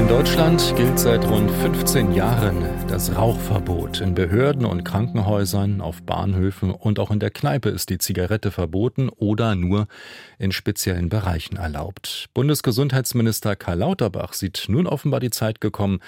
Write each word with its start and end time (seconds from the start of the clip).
In 0.00 0.08
Deutschland 0.08 0.74
gilt 0.78 0.98
seit 0.98 1.28
rund 1.28 1.50
15 1.50 2.14
Jahren 2.14 2.64
das 2.88 3.14
Rauchverbot. 3.14 4.00
In 4.00 4.14
Behörden 4.14 4.64
und 4.64 4.82
Krankenhäusern, 4.82 5.82
auf 5.82 6.02
Bahnhöfen 6.02 6.70
und 6.70 6.98
auch 6.98 7.10
in 7.10 7.20
der 7.20 7.30
Kneipe 7.30 7.68
ist 7.68 7.90
die 7.90 7.98
Zigarette 7.98 8.50
verboten 8.50 9.10
oder 9.10 9.54
nur 9.54 9.88
in 10.38 10.52
speziellen 10.52 11.10
Bereichen 11.10 11.56
erlaubt. 11.56 12.30
Bundesgesundheitsminister 12.32 13.56
Karl 13.56 13.80
Lauterbach 13.80 14.32
sieht 14.32 14.64
nun 14.68 14.86
offenbar 14.86 15.20
die 15.20 15.28
Zeit 15.28 15.60
gekommen, 15.60 16.00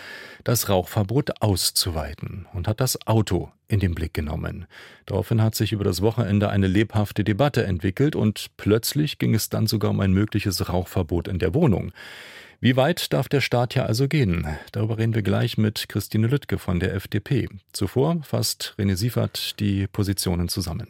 das 0.42 0.70
Rauchverbot 0.70 1.42
auszuweiten 1.42 2.46
und 2.54 2.68
hat 2.68 2.80
das 2.80 3.06
Auto 3.06 3.52
in 3.68 3.78
den 3.78 3.94
Blick 3.94 4.14
genommen. 4.14 4.64
Daraufhin 5.04 5.42
hat 5.42 5.54
sich 5.54 5.72
über 5.72 5.84
das 5.84 6.00
Wochenende 6.00 6.48
eine 6.48 6.66
lebhafte 6.66 7.24
Debatte 7.24 7.64
entwickelt 7.64 8.16
und 8.16 8.52
plötzlich 8.56 9.18
ging 9.18 9.34
es 9.34 9.50
dann 9.50 9.66
sogar 9.66 9.90
um 9.90 10.00
ein 10.00 10.12
mögliches 10.12 10.70
Rauchverbot 10.70 11.28
in 11.28 11.38
der 11.38 11.52
Wohnung. 11.52 11.92
Wie 12.64 12.76
weit 12.76 13.12
darf 13.12 13.28
der 13.28 13.40
Staat 13.40 13.72
hier 13.72 13.86
also 13.86 14.06
gehen? 14.06 14.46
Darüber 14.70 14.96
reden 14.96 15.16
wir 15.16 15.22
gleich 15.22 15.58
mit 15.58 15.88
Christine 15.88 16.28
Lüttke 16.28 16.58
von 16.58 16.78
der 16.78 16.94
FDP. 16.94 17.48
Zuvor 17.72 18.18
fasst 18.22 18.76
René 18.78 18.94
Siefert 18.94 19.58
die 19.58 19.88
Positionen 19.88 20.48
zusammen. 20.48 20.86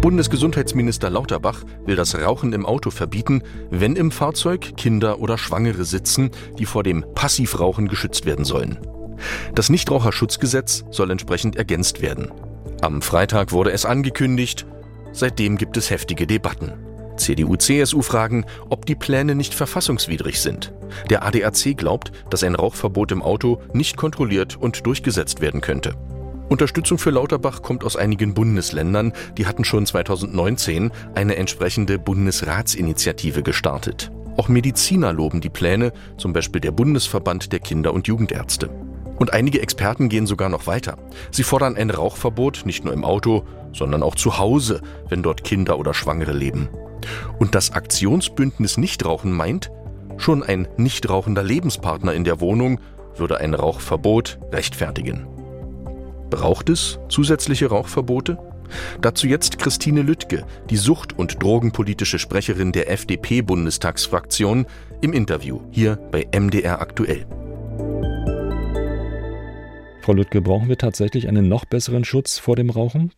Bundesgesundheitsminister 0.00 1.10
Lauterbach 1.10 1.64
will 1.86 1.96
das 1.96 2.14
Rauchen 2.14 2.52
im 2.52 2.66
Auto 2.66 2.90
verbieten, 2.90 3.42
wenn 3.70 3.96
im 3.96 4.12
Fahrzeug 4.12 4.76
Kinder 4.76 5.18
oder 5.18 5.38
Schwangere 5.38 5.84
sitzen, 5.84 6.30
die 6.56 6.66
vor 6.66 6.84
dem 6.84 7.04
Passivrauchen 7.16 7.88
geschützt 7.88 8.24
werden 8.24 8.44
sollen. 8.44 8.78
Das 9.56 9.70
Nichtraucherschutzgesetz 9.70 10.84
soll 10.92 11.10
entsprechend 11.10 11.56
ergänzt 11.56 12.00
werden. 12.00 12.30
Am 12.80 13.02
Freitag 13.02 13.50
wurde 13.50 13.72
es 13.72 13.84
angekündigt, 13.84 14.66
seitdem 15.10 15.58
gibt 15.58 15.76
es 15.76 15.90
heftige 15.90 16.28
Debatten. 16.28 16.93
CDU-CSU 17.16 18.02
fragen, 18.02 18.44
ob 18.70 18.86
die 18.86 18.94
Pläne 18.94 19.34
nicht 19.34 19.54
verfassungswidrig 19.54 20.40
sind. 20.40 20.72
Der 21.10 21.24
ADAC 21.24 21.76
glaubt, 21.76 22.12
dass 22.30 22.44
ein 22.44 22.54
Rauchverbot 22.54 23.12
im 23.12 23.22
Auto 23.22 23.60
nicht 23.72 23.96
kontrolliert 23.96 24.56
und 24.56 24.86
durchgesetzt 24.86 25.40
werden 25.40 25.60
könnte. 25.60 25.94
Unterstützung 26.48 26.98
für 26.98 27.10
Lauterbach 27.10 27.62
kommt 27.62 27.84
aus 27.84 27.96
einigen 27.96 28.34
Bundesländern, 28.34 29.12
die 29.38 29.46
hatten 29.46 29.64
schon 29.64 29.86
2019 29.86 30.92
eine 31.14 31.36
entsprechende 31.36 31.98
Bundesratsinitiative 31.98 33.42
gestartet. 33.42 34.12
Auch 34.36 34.48
Mediziner 34.48 35.12
loben 35.12 35.40
die 35.40 35.48
Pläne, 35.48 35.92
zum 36.18 36.32
Beispiel 36.32 36.60
der 36.60 36.72
Bundesverband 36.72 37.52
der 37.52 37.60
Kinder- 37.60 37.94
und 37.94 38.08
Jugendärzte. 38.08 38.68
Und 39.18 39.32
einige 39.32 39.62
Experten 39.62 40.08
gehen 40.08 40.26
sogar 40.26 40.48
noch 40.48 40.66
weiter. 40.66 40.98
Sie 41.30 41.44
fordern 41.44 41.76
ein 41.76 41.90
Rauchverbot 41.90 42.62
nicht 42.66 42.84
nur 42.84 42.92
im 42.92 43.04
Auto, 43.04 43.44
sondern 43.72 44.02
auch 44.02 44.16
zu 44.16 44.38
Hause, 44.38 44.80
wenn 45.08 45.22
dort 45.22 45.44
Kinder 45.44 45.78
oder 45.78 45.94
Schwangere 45.94 46.32
leben. 46.32 46.68
Und 47.38 47.54
das 47.54 47.72
Aktionsbündnis 47.72 48.78
Nichtrauchen 48.78 49.32
meint, 49.32 49.70
schon 50.16 50.42
ein 50.42 50.68
nicht 50.76 51.08
rauchender 51.08 51.42
Lebenspartner 51.42 52.14
in 52.14 52.24
der 52.24 52.40
Wohnung 52.40 52.80
würde 53.16 53.38
ein 53.38 53.54
Rauchverbot 53.54 54.38
rechtfertigen. 54.52 55.26
Braucht 56.30 56.68
es 56.68 56.98
zusätzliche 57.08 57.66
Rauchverbote? 57.66 58.38
Dazu 59.00 59.26
jetzt 59.26 59.58
Christine 59.58 60.02
Lüttke, 60.02 60.46
die 60.70 60.76
sucht- 60.76 61.16
und 61.16 61.42
drogenpolitische 61.42 62.18
Sprecherin 62.18 62.72
der 62.72 62.90
FDP-Bundestagsfraktion, 62.90 64.66
im 65.00 65.12
Interview 65.12 65.60
hier 65.70 65.96
bei 66.10 66.26
MDR 66.34 66.80
aktuell. 66.80 67.26
Frau 70.00 70.12
Lüttke, 70.12 70.40
brauchen 70.40 70.68
wir 70.68 70.76
tatsächlich 70.76 71.28
einen 71.28 71.48
noch 71.48 71.64
besseren 71.64 72.04
Schutz 72.04 72.38
vor 72.38 72.56
dem 72.56 72.70
Rauchen? 72.70 73.12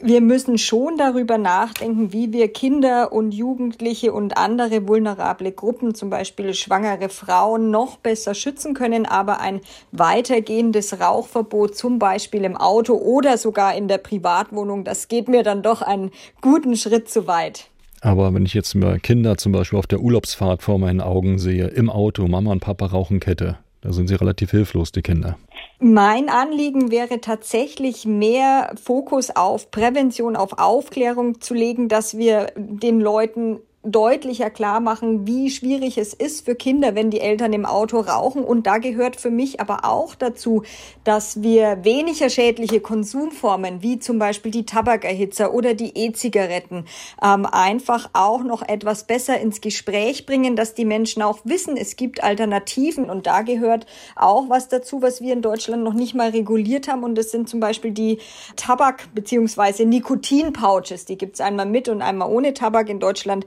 Wir 0.00 0.20
müssen 0.20 0.58
schon 0.58 0.96
darüber 0.98 1.38
nachdenken, 1.38 2.12
wie 2.12 2.32
wir 2.32 2.48
Kinder 2.48 3.12
und 3.12 3.32
Jugendliche 3.32 4.12
und 4.12 4.36
andere 4.36 4.86
vulnerable 4.86 5.52
Gruppen, 5.52 5.94
zum 5.94 6.10
Beispiel 6.10 6.52
schwangere 6.52 7.08
Frauen, 7.08 7.70
noch 7.70 7.96
besser 7.96 8.34
schützen 8.34 8.74
können. 8.74 9.06
Aber 9.06 9.40
ein 9.40 9.60
weitergehendes 9.92 11.00
Rauchverbot, 11.00 11.76
zum 11.76 11.98
Beispiel 11.98 12.44
im 12.44 12.56
Auto 12.56 12.94
oder 12.94 13.38
sogar 13.38 13.74
in 13.74 13.88
der 13.88 13.98
Privatwohnung, 13.98 14.84
das 14.84 15.08
geht 15.08 15.28
mir 15.28 15.42
dann 15.42 15.62
doch 15.62 15.80
einen 15.80 16.10
guten 16.40 16.76
Schritt 16.76 17.08
zu 17.08 17.26
weit. 17.26 17.70
Aber 18.00 18.34
wenn 18.34 18.44
ich 18.44 18.52
jetzt 18.52 18.74
mal 18.74 19.00
Kinder 19.00 19.38
zum 19.38 19.52
Beispiel 19.52 19.78
auf 19.78 19.86
der 19.86 20.00
Urlaubsfahrt 20.00 20.62
vor 20.62 20.78
meinen 20.78 21.00
Augen 21.00 21.38
sehe, 21.38 21.68
im 21.68 21.88
Auto, 21.88 22.28
Mama 22.28 22.52
und 22.52 22.60
Papa 22.60 22.84
rauchen 22.84 23.20
Kette, 23.20 23.56
da 23.80 23.92
sind 23.92 24.08
sie 24.08 24.14
relativ 24.14 24.50
hilflos, 24.50 24.92
die 24.92 25.00
Kinder. 25.00 25.38
Mein 25.80 26.28
Anliegen 26.28 26.90
wäre 26.90 27.20
tatsächlich 27.20 28.06
mehr 28.06 28.74
Fokus 28.82 29.34
auf 29.34 29.70
Prävention, 29.70 30.36
auf 30.36 30.58
Aufklärung 30.58 31.40
zu 31.40 31.54
legen, 31.54 31.88
dass 31.88 32.16
wir 32.16 32.52
den 32.56 33.00
Leuten 33.00 33.60
deutlicher 33.84 34.50
klar 34.50 34.80
machen, 34.80 35.26
wie 35.26 35.50
schwierig 35.50 35.98
es 35.98 36.14
ist 36.14 36.46
für 36.46 36.54
Kinder, 36.54 36.94
wenn 36.94 37.10
die 37.10 37.20
Eltern 37.20 37.52
im 37.52 37.66
Auto 37.66 38.00
rauchen. 38.00 38.42
Und 38.42 38.66
da 38.66 38.78
gehört 38.78 39.16
für 39.16 39.30
mich 39.30 39.60
aber 39.60 39.84
auch 39.84 40.14
dazu, 40.14 40.62
dass 41.04 41.42
wir 41.42 41.84
weniger 41.84 42.30
schädliche 42.30 42.80
Konsumformen, 42.80 43.82
wie 43.82 43.98
zum 43.98 44.18
Beispiel 44.18 44.50
die 44.50 44.64
Tabakerhitzer 44.64 45.52
oder 45.52 45.74
die 45.74 45.96
E-Zigaretten, 45.96 46.86
ähm, 47.22 47.46
einfach 47.46 48.10
auch 48.14 48.42
noch 48.42 48.62
etwas 48.62 49.06
besser 49.06 49.38
ins 49.38 49.60
Gespräch 49.60 50.24
bringen, 50.24 50.56
dass 50.56 50.74
die 50.74 50.86
Menschen 50.86 51.22
auch 51.22 51.40
wissen, 51.44 51.76
es 51.76 51.96
gibt 51.96 52.24
Alternativen. 52.24 53.10
Und 53.10 53.26
da 53.26 53.42
gehört 53.42 53.86
auch 54.16 54.48
was 54.48 54.68
dazu, 54.68 55.02
was 55.02 55.20
wir 55.20 55.34
in 55.34 55.42
Deutschland 55.42 55.84
noch 55.84 55.94
nicht 55.94 56.14
mal 56.14 56.30
reguliert 56.30 56.88
haben. 56.88 57.04
Und 57.04 57.16
das 57.16 57.30
sind 57.30 57.48
zum 57.48 57.60
Beispiel 57.60 57.90
die 57.90 58.18
Tabak- 58.56 59.08
bzw. 59.14 59.84
Nikotin-Pouches. 59.84 61.04
Die 61.04 61.18
gibt 61.18 61.34
es 61.34 61.40
einmal 61.40 61.66
mit 61.66 61.88
und 61.88 62.00
einmal 62.00 62.30
ohne 62.30 62.54
Tabak 62.54 62.88
in 62.88 63.00
Deutschland 63.00 63.44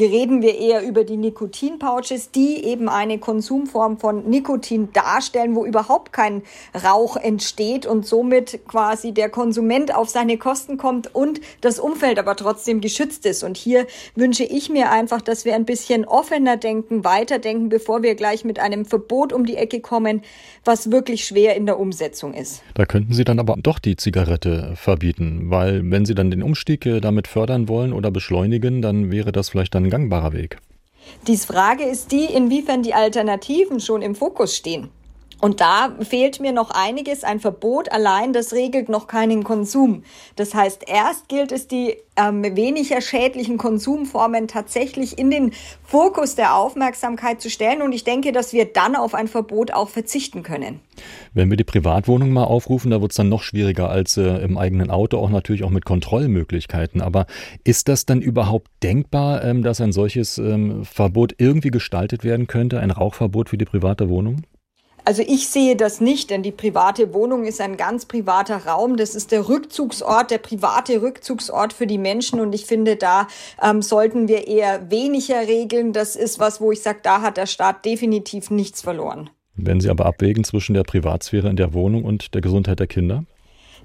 reden 0.00 0.42
wir 0.42 0.58
eher 0.58 0.86
über 0.86 1.04
die 1.04 1.16
Nikotin-Pouches, 1.16 2.30
die 2.30 2.64
eben 2.64 2.88
eine 2.88 3.18
Konsumform 3.18 3.98
von 3.98 4.28
Nikotin 4.28 4.92
darstellen, 4.92 5.56
wo 5.56 5.64
überhaupt 5.64 6.12
kein 6.12 6.42
Rauch 6.84 7.16
entsteht 7.16 7.84
und 7.84 8.06
somit 8.06 8.60
quasi 8.68 9.12
der 9.12 9.28
Konsument 9.28 9.94
auf 9.94 10.08
seine 10.08 10.38
Kosten 10.38 10.76
kommt 10.76 11.14
und 11.14 11.40
das 11.60 11.78
Umfeld 11.78 12.18
aber 12.18 12.36
trotzdem 12.36 12.80
geschützt 12.80 13.26
ist. 13.26 13.42
Und 13.42 13.56
hier 13.56 13.86
wünsche 14.14 14.44
ich 14.44 14.70
mir 14.70 14.90
einfach, 14.90 15.20
dass 15.20 15.44
wir 15.44 15.54
ein 15.54 15.64
bisschen 15.64 16.04
offener 16.04 16.56
denken, 16.56 17.04
weiterdenken, 17.04 17.68
bevor 17.68 18.02
wir 18.02 18.14
gleich 18.14 18.44
mit 18.44 18.60
einem 18.60 18.84
Verbot 18.84 19.32
um 19.32 19.44
die 19.44 19.56
Ecke 19.56 19.80
kommen, 19.80 20.22
was 20.64 20.90
wirklich 20.90 21.24
schwer 21.24 21.56
in 21.56 21.66
der 21.66 21.80
Umsetzung 21.80 22.34
ist. 22.34 22.62
Da 22.74 22.84
könnten 22.86 23.12
Sie 23.12 23.24
dann 23.24 23.38
aber 23.38 23.56
doch 23.60 23.78
die 23.78 23.96
Zigarette 23.96 24.74
verbieten, 24.76 25.50
weil 25.50 25.90
wenn 25.90 26.04
Sie 26.04 26.14
dann 26.14 26.30
den 26.30 26.42
Umstieg 26.42 26.86
äh, 26.86 27.00
damit 27.00 27.26
fördern 27.26 27.68
wollen 27.68 27.92
oder 27.92 28.10
beschleunigen, 28.10 28.82
dann 28.82 29.10
wäre 29.10 29.32
das 29.32 29.53
vielleicht 29.54 29.74
dann 29.76 29.84
ein 29.84 29.90
gangbarer 29.90 30.32
Weg. 30.32 30.58
Die 31.28 31.36
Frage 31.36 31.84
ist 31.84 32.10
die, 32.10 32.24
inwiefern 32.24 32.82
die 32.82 32.92
Alternativen 32.92 33.78
schon 33.78 34.02
im 34.02 34.16
Fokus 34.16 34.56
stehen. 34.56 34.88
Und 35.40 35.60
da 35.60 35.94
fehlt 36.00 36.40
mir 36.40 36.52
noch 36.52 36.70
einiges. 36.70 37.24
Ein 37.24 37.40
Verbot 37.40 37.92
allein, 37.92 38.32
das 38.32 38.52
regelt 38.52 38.88
noch 38.88 39.06
keinen 39.06 39.44
Konsum. 39.44 40.02
Das 40.36 40.54
heißt, 40.54 40.84
erst 40.86 41.28
gilt 41.28 41.52
es, 41.52 41.68
die 41.68 41.96
ähm, 42.16 42.42
weniger 42.56 43.00
schädlichen 43.00 43.58
Konsumformen 43.58 44.48
tatsächlich 44.48 45.18
in 45.18 45.30
den 45.30 45.52
Fokus 45.82 46.34
der 46.34 46.54
Aufmerksamkeit 46.54 47.40
zu 47.40 47.50
stellen. 47.50 47.82
Und 47.82 47.92
ich 47.92 48.04
denke, 48.04 48.32
dass 48.32 48.52
wir 48.52 48.66
dann 48.66 48.96
auf 48.96 49.14
ein 49.14 49.28
Verbot 49.28 49.72
auch 49.72 49.88
verzichten 49.88 50.42
können. 50.42 50.80
Wenn 51.32 51.50
wir 51.50 51.56
die 51.56 51.64
Privatwohnung 51.64 52.30
mal 52.30 52.44
aufrufen, 52.44 52.90
da 52.90 53.00
wird 53.00 53.12
es 53.12 53.16
dann 53.16 53.28
noch 53.28 53.42
schwieriger 53.42 53.90
als 53.90 54.16
äh, 54.16 54.22
im 54.22 54.56
eigenen 54.56 54.90
Auto, 54.90 55.18
auch 55.18 55.30
natürlich 55.30 55.64
auch 55.64 55.70
mit 55.70 55.84
Kontrollmöglichkeiten. 55.84 57.00
Aber 57.00 57.26
ist 57.64 57.88
das 57.88 58.06
dann 58.06 58.22
überhaupt 58.22 58.70
denkbar, 58.82 59.44
ähm, 59.44 59.62
dass 59.62 59.80
ein 59.80 59.92
solches 59.92 60.38
ähm, 60.38 60.84
Verbot 60.84 61.34
irgendwie 61.38 61.70
gestaltet 61.70 62.22
werden 62.22 62.46
könnte, 62.46 62.80
ein 62.80 62.90
Rauchverbot 62.90 63.48
für 63.48 63.58
die 63.58 63.64
private 63.64 64.08
Wohnung? 64.08 64.42
Also 65.06 65.22
ich 65.26 65.48
sehe 65.48 65.76
das 65.76 66.00
nicht, 66.00 66.30
denn 66.30 66.42
die 66.42 66.50
private 66.50 67.12
Wohnung 67.12 67.44
ist 67.44 67.60
ein 67.60 67.76
ganz 67.76 68.06
privater 68.06 68.64
Raum. 68.64 68.96
Das 68.96 69.14
ist 69.14 69.32
der 69.32 69.48
Rückzugsort, 69.48 70.30
der 70.30 70.38
private 70.38 71.02
Rückzugsort 71.02 71.74
für 71.74 71.86
die 71.86 71.98
Menschen. 71.98 72.40
Und 72.40 72.54
ich 72.54 72.64
finde, 72.64 72.96
da 72.96 73.28
ähm, 73.62 73.82
sollten 73.82 74.28
wir 74.28 74.46
eher 74.46 74.90
weniger 74.90 75.46
regeln. 75.46 75.92
Das 75.92 76.16
ist 76.16 76.38
was, 76.38 76.60
wo 76.60 76.72
ich 76.72 76.80
sage, 76.80 77.00
da 77.02 77.20
hat 77.20 77.36
der 77.36 77.46
Staat 77.46 77.84
definitiv 77.84 78.50
nichts 78.50 78.80
verloren. 78.80 79.28
Wenn 79.56 79.80
Sie 79.80 79.90
aber 79.90 80.06
abwägen 80.06 80.42
zwischen 80.42 80.74
der 80.74 80.82
Privatsphäre 80.84 81.48
in 81.48 81.56
der 81.56 81.74
Wohnung 81.74 82.04
und 82.04 82.34
der 82.34 82.40
Gesundheit 82.40 82.80
der 82.80 82.86
Kinder? 82.86 83.24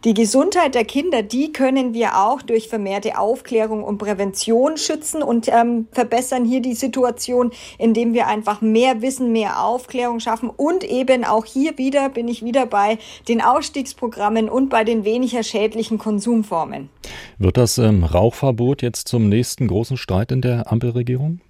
Die 0.06 0.14
Gesundheit 0.14 0.76
der 0.76 0.86
Kinder, 0.86 1.24
die 1.24 1.52
können 1.52 1.94
wir 1.94 2.18
auch 2.18 2.42
durch 2.42 2.70
vermehrte 2.70 3.18
Aufklärung 3.18 3.84
und 3.84 3.98
Prävention 3.98 4.78
schützen 4.78 5.22
und 5.22 5.50
ähm, 5.50 5.88
verbessern 5.92 6.46
hier 6.46 6.62
die 6.62 6.74
Situation, 6.74 7.52
indem 7.78 8.14
wir 8.14 8.28
einfach 8.28 8.62
mehr 8.62 9.02
Wissen, 9.02 9.34
mehr 9.34 9.62
Aufklärung 9.62 10.22
schaffen 10.22 10.50
und 10.50 10.86
eben 10.86 11.26
auch 11.26 11.44
hier 11.44 11.78
wieder 11.78 12.08
bin 12.08 12.30
ich 12.30 12.46
wieder 12.46 12.66
bei 12.66 12.98
den 13.28 13.42
Ausstiegsprogrammen 13.42 14.48
und 14.48 14.70
bei 14.70 14.86
den 14.86 15.04
weniger 15.04 15.44
schädlichen 15.44 15.98
Konsumformen. 15.98 16.90
Wird 17.38 17.58
das 17.58 17.78
ähm, 17.78 18.06
Rauchverbot 18.06 18.82
jetzt 18.82 19.10
zum 19.10 19.28
nächsten 19.28 19.68
großen 19.68 19.98
Streit 19.98 20.32
in 20.32 20.40
der 20.42 20.72
Ampelregierung? 20.72 21.42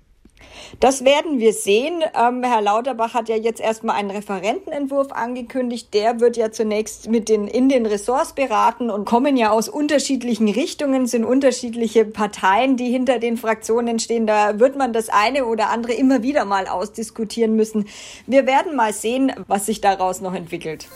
Das 0.80 1.04
werden 1.04 1.40
wir 1.40 1.54
sehen. 1.54 2.04
Ähm, 2.16 2.44
Herr 2.44 2.62
Lauterbach 2.62 3.14
hat 3.14 3.30
ja 3.30 3.36
jetzt 3.36 3.60
erstmal 3.60 3.96
einen 3.96 4.12
Referentenentwurf 4.12 5.12
angekündigt. 5.12 5.94
Der 5.94 6.20
wird 6.20 6.38
ja 6.38 6.52
zunächst 6.52 7.10
mit 7.10 7.30
den, 7.30 7.48
in 7.48 7.70
den 7.70 7.86
Ressorts 7.86 8.34
beraten 8.34 8.90
und 8.90 9.06
kommen 9.06 9.38
ja 9.38 9.52
aus 9.52 9.70
unterschiedlichen 9.70 10.50
Richtungen, 10.50 11.08
sind 11.08 11.26
unterschiedliche 11.26 12.06
Parteien, 12.06 12.78
die 12.78 12.90
hinter 12.90 13.20
den 13.20 13.38
Fraktionen 13.38 14.00
stehen. 14.00 14.28
Da 14.28 14.60
wird 14.60 14.78
man 14.78 14.94
das 14.94 15.10
eine 15.10 15.46
oder 15.46 15.70
andere 15.70 15.94
immer 15.94 16.24
wieder 16.24 16.46
mal 16.46 16.68
ausdiskutieren 16.68 17.56
müssen. 17.56 17.88
Wir 18.28 18.46
werden 18.46 18.76
mal 18.76 18.94
sehen, 18.94 19.32
was 19.48 19.66
sich 19.66 19.82
daraus 19.82 20.22
noch 20.22 20.34
entwickelt. 20.34 20.88